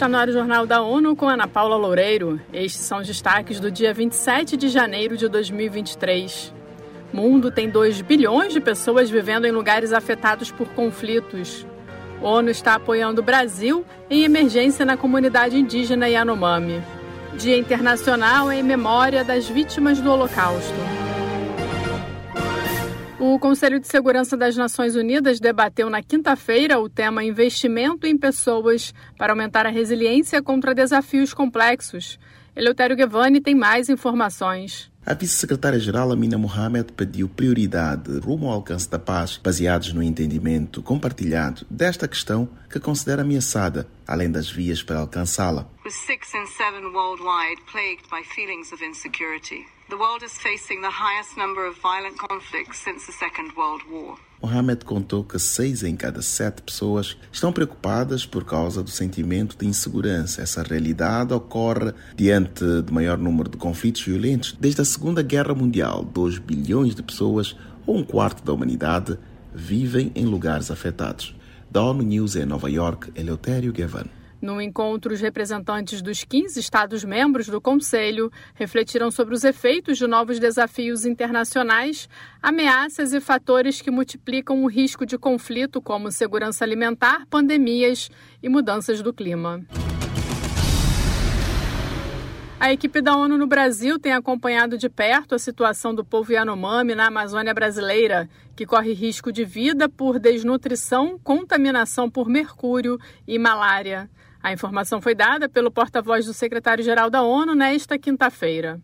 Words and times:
está 0.00 0.08
no 0.08 0.16
ar 0.16 0.30
o 0.30 0.32
Jornal 0.32 0.66
da 0.66 0.80
ONU 0.80 1.14
com 1.14 1.28
Ana 1.28 1.46
Paula 1.46 1.76
Loureiro. 1.76 2.40
Estes 2.54 2.86
são 2.86 3.00
os 3.00 3.06
destaques 3.06 3.60
do 3.60 3.70
dia 3.70 3.92
27 3.92 4.56
de 4.56 4.70
janeiro 4.70 5.14
de 5.14 5.28
2023. 5.28 6.54
Mundo 7.12 7.50
tem 7.50 7.68
2 7.68 8.00
bilhões 8.00 8.54
de 8.54 8.60
pessoas 8.60 9.10
vivendo 9.10 9.44
em 9.44 9.50
lugares 9.50 9.92
afetados 9.92 10.50
por 10.50 10.68
conflitos. 10.68 11.66
ONU 12.22 12.48
está 12.48 12.76
apoiando 12.76 13.20
o 13.20 13.24
Brasil 13.24 13.84
em 14.08 14.24
emergência 14.24 14.86
na 14.86 14.96
comunidade 14.96 15.58
indígena 15.58 16.08
Yanomami. 16.08 16.80
Dia 17.36 17.58
Internacional 17.58 18.50
em 18.50 18.62
memória 18.62 19.22
das 19.22 19.50
vítimas 19.50 20.00
do 20.00 20.10
Holocausto. 20.10 20.99
O 23.22 23.38
Conselho 23.38 23.78
de 23.78 23.86
Segurança 23.86 24.34
das 24.34 24.56
Nações 24.56 24.96
Unidas 24.96 25.38
debateu 25.38 25.90
na 25.90 26.02
quinta-feira 26.02 26.80
o 26.80 26.88
tema 26.88 27.22
investimento 27.22 28.06
em 28.06 28.16
pessoas 28.16 28.94
para 29.18 29.34
aumentar 29.34 29.66
a 29.66 29.68
resiliência 29.68 30.42
contra 30.42 30.74
desafios 30.74 31.34
complexos. 31.34 32.18
Eleutério 32.56 32.96
Guevani 32.96 33.38
tem 33.38 33.54
mais 33.54 33.90
informações. 33.90 34.89
A 35.04 35.14
vice-secretária-geral 35.14 36.12
Amina 36.12 36.36
Mohamed 36.36 36.92
pediu 36.92 37.26
prioridade 37.26 38.18
rumo 38.18 38.48
ao 38.48 38.54
alcance 38.54 38.88
da 38.88 38.98
paz, 38.98 39.38
baseados 39.38 39.94
no 39.94 40.02
entendimento 40.02 40.82
compartilhado 40.82 41.66
desta 41.70 42.06
questão 42.06 42.48
que 42.68 42.78
considera 42.78 43.22
ameaçada, 43.22 43.88
além 44.06 44.30
das 44.30 44.50
vias 44.50 44.82
para 44.82 44.98
alcançá-la. 44.98 45.66
Six 45.88 46.28
seven 46.56 46.92
worldwide 46.92 47.62
plagued 47.72 48.04
by 48.10 48.22
feelings 48.34 48.72
of 48.72 48.84
insecurity. 48.84 49.64
The 49.88 49.96
world 49.96 50.22
is 50.24 50.38
facing 50.38 50.82
the 50.82 50.92
highest 50.92 51.36
number 51.36 51.66
of 51.66 51.80
violent 51.80 52.16
conflicts 52.18 52.78
since 52.78 53.06
the 53.06 53.12
Second 53.12 53.52
World 53.56 53.82
War. 53.90 54.16
Mohamed 54.42 54.86
contou 54.86 55.22
que 55.22 55.38
seis 55.38 55.82
em 55.82 55.94
cada 55.94 56.22
sete 56.22 56.62
pessoas 56.62 57.16
estão 57.30 57.52
preocupadas 57.52 58.24
por 58.24 58.44
causa 58.44 58.82
do 58.82 58.88
sentimento 58.88 59.54
de 59.58 59.66
insegurança. 59.66 60.40
Essa 60.40 60.62
realidade 60.62 61.34
ocorre 61.34 61.92
diante 62.16 62.64
do 62.64 62.92
maior 62.92 63.18
número 63.18 63.50
de 63.50 63.58
conflitos 63.58 64.02
violentos 64.02 64.56
desde 64.58 64.80
a 64.80 64.84
Segunda 64.84 65.22
Guerra 65.22 65.54
Mundial. 65.54 66.02
2 66.04 66.38
bilhões 66.38 66.94
de 66.94 67.02
pessoas, 67.02 67.54
ou 67.86 67.98
um 67.98 68.04
quarto 68.04 68.42
da 68.42 68.52
humanidade, 68.52 69.18
vivem 69.54 70.10
em 70.14 70.24
lugares 70.24 70.70
afetados. 70.70 71.36
Da 71.70 71.82
ONU 71.82 72.02
News 72.02 72.34
em 72.34 72.46
Nova 72.46 72.70
York, 72.70 73.12
Eleutério 73.14 73.72
Gavan. 73.72 74.06
No 74.40 74.58
encontro, 74.58 75.12
os 75.12 75.20
representantes 75.20 76.00
dos 76.00 76.24
15 76.24 76.58
Estados-membros 76.58 77.46
do 77.46 77.60
Conselho 77.60 78.32
refletiram 78.54 79.10
sobre 79.10 79.34
os 79.34 79.44
efeitos 79.44 79.98
de 79.98 80.06
novos 80.06 80.38
desafios 80.38 81.04
internacionais, 81.04 82.08
ameaças 82.40 83.12
e 83.12 83.20
fatores 83.20 83.82
que 83.82 83.90
multiplicam 83.90 84.64
o 84.64 84.66
risco 84.66 85.04
de 85.04 85.18
conflito, 85.18 85.82
como 85.82 86.10
segurança 86.10 86.64
alimentar, 86.64 87.26
pandemias 87.28 88.10
e 88.42 88.48
mudanças 88.48 89.02
do 89.02 89.12
clima. 89.12 89.62
A 92.58 92.72
equipe 92.72 93.00
da 93.00 93.16
ONU 93.16 93.38
no 93.38 93.46
Brasil 93.46 93.98
tem 93.98 94.12
acompanhado 94.12 94.76
de 94.76 94.88
perto 94.88 95.34
a 95.34 95.38
situação 95.38 95.94
do 95.94 96.04
povo 96.04 96.32
Yanomami 96.32 96.94
na 96.94 97.06
Amazônia 97.06 97.54
brasileira, 97.54 98.28
que 98.54 98.66
corre 98.66 98.92
risco 98.92 99.32
de 99.32 99.44
vida 99.44 99.88
por 99.88 100.18
desnutrição, 100.18 101.18
contaminação 101.18 102.10
por 102.10 102.28
mercúrio 102.28 102.98
e 103.26 103.38
malária. 103.38 104.10
A 104.42 104.52
informação 104.52 105.00
foi 105.02 105.14
dada 105.14 105.48
pelo 105.48 105.70
porta-voz 105.70 106.24
do 106.24 106.32
secretário-geral 106.32 107.10
da 107.10 107.22
ONU 107.22 107.54
nesta 107.54 107.98
quinta-feira. 107.98 108.80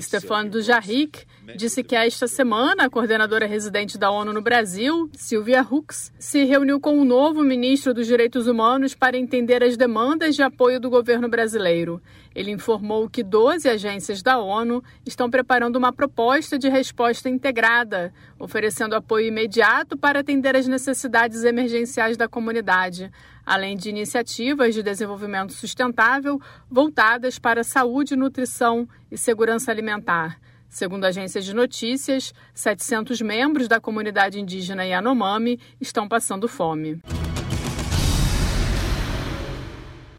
Stefano 0.00 0.50
Dujarric 0.50 1.26
disse 1.56 1.82
que 1.82 1.96
esta 1.96 2.28
semana 2.28 2.84
a 2.84 2.90
coordenadora 2.90 3.44
residente 3.44 3.98
da 3.98 4.08
ONU 4.08 4.32
no 4.32 4.40
Brasil, 4.40 5.10
Sylvia 5.14 5.62
Hooks, 5.68 6.12
se 6.16 6.44
reuniu 6.44 6.78
com 6.78 6.96
o 6.98 7.04
novo 7.04 7.42
ministro 7.42 7.92
dos 7.92 8.06
Direitos 8.06 8.46
Humanos 8.46 8.94
para 8.94 9.16
entender 9.16 9.64
as 9.64 9.76
demandas 9.76 10.36
de 10.36 10.44
apoio 10.44 10.78
do 10.78 10.88
governo 10.88 11.28
brasileiro. 11.28 12.00
Ele 12.34 12.52
informou 12.52 13.10
que 13.10 13.22
12 13.22 13.68
agências 13.68 14.22
da 14.22 14.38
ONU 14.38 14.82
estão 15.04 15.28
preparando 15.28 15.76
uma 15.76 15.92
proposta 15.92 16.56
de 16.56 16.68
resposta 16.68 17.28
integrada, 17.28 18.12
oferecendo 18.38 18.94
apoio 18.94 19.26
imediato 19.26 19.96
para 19.96 20.20
atender 20.20 20.56
as 20.56 20.68
necessidades 20.68 21.42
emergenciais 21.42 22.16
da 22.16 22.28
comunidade, 22.28 23.10
além 23.44 23.76
de 23.76 23.88
iniciativas 23.88 24.74
de 24.74 24.82
desenvolvimento 24.82 25.52
sustentável 25.52 26.40
voltadas 26.70 27.38
para 27.38 27.64
saúde, 27.64 28.16
nutrição 28.16 28.88
e 29.10 29.18
segurança 29.18 29.70
alimentar. 29.70 30.38
Segundo 30.68 31.04
agências 31.04 31.44
de 31.44 31.54
notícias, 31.54 32.34
700 32.52 33.20
membros 33.20 33.68
da 33.68 33.80
comunidade 33.80 34.40
indígena 34.40 34.84
Yanomami 34.84 35.60
estão 35.80 36.08
passando 36.08 36.48
fome. 36.48 37.00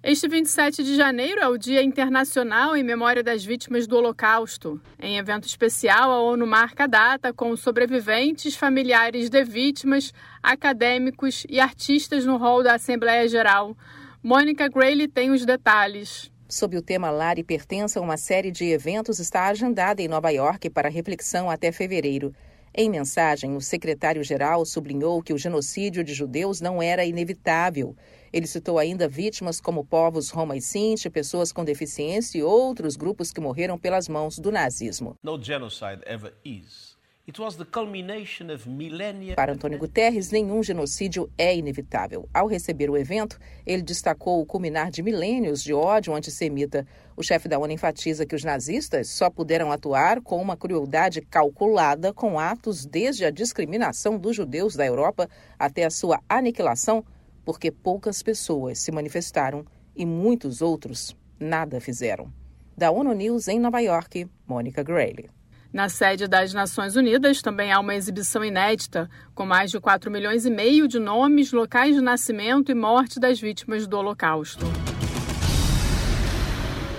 Este 0.07 0.27
27 0.27 0.83
de 0.83 0.95
janeiro 0.95 1.41
é 1.41 1.47
o 1.47 1.57
Dia 1.57 1.81
Internacional 1.81 2.77
em 2.77 2.83
Memória 2.83 3.23
das 3.23 3.43
Vítimas 3.43 3.87
do 3.87 3.97
Holocausto. 3.97 4.79
Em 5.01 5.17
evento 5.17 5.47
especial, 5.47 6.11
a 6.11 6.21
ONU 6.21 6.45
marca 6.45 6.83
a 6.83 6.87
data 6.87 7.33
com 7.33 7.57
sobreviventes, 7.57 8.55
familiares 8.55 9.31
de 9.31 9.43
vítimas, 9.43 10.13
acadêmicos 10.43 11.43
e 11.49 11.59
artistas 11.59 12.23
no 12.23 12.37
hall 12.37 12.61
da 12.61 12.75
Assembleia 12.75 13.27
Geral. 13.27 13.75
Mônica 14.21 14.69
Grayle 14.69 15.07
tem 15.07 15.31
os 15.31 15.43
detalhes. 15.43 16.31
Sob 16.47 16.77
o 16.77 16.83
tema 16.83 17.09
Lari 17.09 17.43
pertença, 17.43 17.99
uma 17.99 18.15
série 18.15 18.51
de 18.51 18.65
eventos 18.65 19.17
está 19.17 19.47
agendada 19.47 20.03
em 20.03 20.07
Nova 20.07 20.29
York 20.29 20.69
para 20.69 20.87
reflexão 20.87 21.49
até 21.49 21.71
fevereiro. 21.71 22.31
Em 22.77 22.89
mensagem, 22.89 23.55
o 23.55 23.61
secretário-geral 23.61 24.65
sublinhou 24.65 25.23
que 25.23 25.31
o 25.31 25.37
genocídio 25.37 26.03
de 26.03 26.13
judeus 26.13 26.59
não 26.59 26.81
era 26.81 27.05
inevitável. 27.05 27.95
Ele 28.33 28.45
citou 28.45 28.77
ainda 28.77 29.07
vítimas 29.07 29.61
como 29.61 29.85
povos 29.85 30.29
Roma 30.29 30.57
e 30.57 30.61
Sinti, 30.61 31.09
pessoas 31.09 31.53
com 31.53 31.63
deficiência 31.63 32.37
e 32.37 32.43
outros 32.43 32.97
grupos 32.97 33.31
que 33.31 33.39
morreram 33.39 33.77
pelas 33.77 34.09
mãos 34.09 34.37
do 34.37 34.51
nazismo. 34.51 35.15
No 35.23 35.41
genocide 35.41 36.01
ever 36.05 36.33
is. 36.43 36.94
Para 39.35 39.53
Antônio 39.53 39.79
Guterres, 39.79 40.29
nenhum 40.29 40.61
genocídio 40.61 41.27
é 41.35 41.55
inevitável. 41.55 42.29
Ao 42.31 42.45
receber 42.45 42.87
o 42.87 42.95
evento, 42.95 43.39
ele 43.65 43.81
destacou 43.81 44.39
o 44.39 44.45
culminar 44.45 44.91
de 44.91 45.01
milênios 45.01 45.63
de 45.63 45.73
ódio 45.73 46.13
antissemita. 46.13 46.85
O 47.17 47.23
chefe 47.23 47.49
da 47.49 47.57
ONU 47.57 47.73
enfatiza 47.73 48.27
que 48.27 48.35
os 48.35 48.43
nazistas 48.43 49.09
só 49.09 49.27
puderam 49.27 49.71
atuar 49.71 50.21
com 50.21 50.39
uma 50.39 50.55
crueldade 50.55 51.19
calculada 51.19 52.13
com 52.13 52.37
atos 52.37 52.85
desde 52.85 53.25
a 53.25 53.31
discriminação 53.31 54.19
dos 54.19 54.35
judeus 54.35 54.75
da 54.75 54.85
Europa 54.85 55.27
até 55.57 55.83
a 55.83 55.89
sua 55.89 56.21
aniquilação, 56.29 57.03
porque 57.43 57.71
poucas 57.71 58.21
pessoas 58.21 58.77
se 58.77 58.91
manifestaram 58.91 59.65
e 59.95 60.05
muitos 60.05 60.61
outros 60.61 61.17
nada 61.39 61.81
fizeram. 61.81 62.31
Da 62.77 62.91
ONU 62.91 63.13
News 63.13 63.47
em 63.47 63.59
Nova 63.59 63.79
York, 63.79 64.27
Mônica 64.45 64.83
Grayle. 64.83 65.31
Na 65.75 65.89
sede 65.89 66.25
das 66.25 66.53
Nações 66.53 66.95
Unidas 66.95 67.41
também 67.41 67.69
há 67.69 67.81
uma 67.81 67.93
exibição 67.93 68.45
inédita, 68.45 69.09
com 69.33 69.45
mais 69.45 69.69
de 69.69 69.77
4 69.77 70.09
milhões 70.09 70.45
e 70.45 70.49
meio 70.49 70.87
de 70.87 70.97
nomes, 70.97 71.51
locais 71.51 71.93
de 71.93 72.01
nascimento 72.01 72.71
e 72.71 72.73
morte 72.73 73.19
das 73.19 73.41
vítimas 73.41 73.85
do 73.85 73.97
Holocausto. 73.97 74.65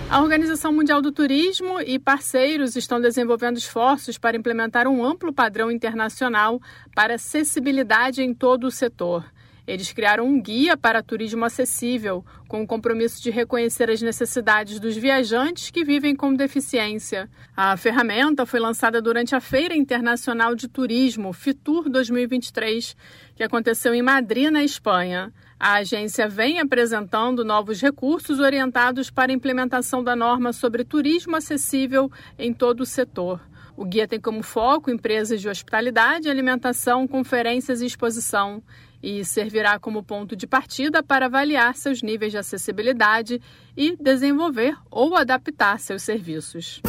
A 0.07 0.21
Organização 0.21 0.71
Mundial 0.71 1.01
do 1.01 1.11
Turismo 1.11 1.81
e 1.81 1.97
parceiros 1.97 2.75
estão 2.75 3.01
desenvolvendo 3.01 3.57
esforços 3.57 4.19
para 4.19 4.37
implementar 4.37 4.87
um 4.87 5.03
amplo 5.03 5.33
padrão 5.33 5.71
internacional 5.71 6.61
para 6.93 7.15
acessibilidade 7.15 8.21
em 8.21 8.31
todo 8.31 8.67
o 8.67 8.71
setor. 8.71 9.25
Eles 9.67 9.91
criaram 9.91 10.25
um 10.25 10.41
guia 10.41 10.77
para 10.77 11.03
turismo 11.03 11.43
acessível, 11.43 12.23
com 12.47 12.63
o 12.63 12.67
compromisso 12.67 13.21
de 13.21 13.29
reconhecer 13.29 13.89
as 13.89 14.01
necessidades 14.01 14.79
dos 14.79 14.95
viajantes 14.95 15.69
que 15.69 15.83
vivem 15.83 16.15
com 16.15 16.33
deficiência. 16.33 17.29
A 17.53 17.75
ferramenta 17.75 18.45
foi 18.45 18.61
lançada 18.61 19.01
durante 19.01 19.35
a 19.35 19.41
Feira 19.41 19.75
Internacional 19.75 20.55
de 20.55 20.69
Turismo, 20.69 21.33
FITUR 21.33 21.89
2023, 21.89 22.95
que 23.35 23.43
aconteceu 23.43 23.93
em 23.93 24.01
Madrid, 24.01 24.49
na 24.49 24.63
Espanha. 24.63 25.33
A 25.59 25.73
agência 25.73 26.29
vem 26.29 26.61
apresentando 26.61 27.43
novos 27.43 27.81
recursos 27.81 28.39
orientados 28.39 29.09
para 29.09 29.33
a 29.33 29.35
implementação 29.35 30.01
da 30.01 30.15
norma 30.15 30.53
sobre 30.53 30.85
turismo 30.85 31.35
acessível 31.35 32.09
em 32.39 32.53
todo 32.53 32.81
o 32.81 32.85
setor. 32.85 33.41
O 33.75 33.85
guia 33.85 34.07
tem 34.07 34.19
como 34.19 34.41
foco 34.41 34.89
empresas 34.89 35.41
de 35.41 35.49
hospitalidade, 35.49 36.29
alimentação, 36.29 37.07
conferências 37.07 37.81
e 37.81 37.85
exposição 37.85 38.63
e 39.01 39.23
servirá 39.23 39.79
como 39.79 40.03
ponto 40.03 40.35
de 40.35 40.47
partida 40.47 41.03
para 41.03 41.27
avaliar 41.27 41.75
seus 41.75 42.01
níveis 42.01 42.31
de 42.31 42.37
acessibilidade 42.37 43.41
e 43.75 43.95
desenvolver 43.95 44.75
ou 44.89 45.15
adaptar 45.15 45.79
seus 45.79 46.03
serviços. 46.03 46.81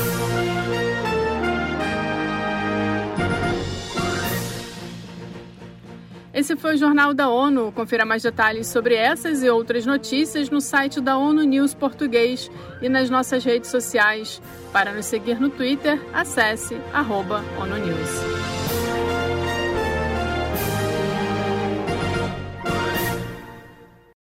Esse 6.39 6.55
foi 6.55 6.77
o 6.77 6.79
Jornal 6.79 7.13
da 7.13 7.29
ONU. 7.29 7.73
Confira 7.73 8.05
mais 8.05 8.23
detalhes 8.23 8.69
sobre 8.69 8.95
essas 8.95 9.43
e 9.43 9.51
outras 9.51 9.85
notícias 9.85 10.49
no 10.49 10.61
site 10.61 11.01
da 11.01 11.19
ONU 11.19 11.43
News 11.43 11.75
Português 11.75 12.49
e 12.81 12.89
nas 12.89 13.11
nossas 13.11 13.45
redes 13.45 13.71
sociais. 13.71 14.41
Para 14.73 14.93
nos 14.93 15.07
seguir 15.07 15.41
no 15.41 15.51
Twitter, 15.51 16.01
acesse 16.13 16.77
arroba 16.93 17.43
ONU 17.59 17.77
News. 17.79 18.58